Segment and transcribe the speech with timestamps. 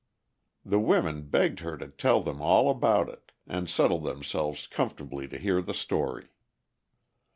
[0.65, 5.37] The women begged her to tell them all about it, and settled themselves comfortably to
[5.37, 6.29] hear the story.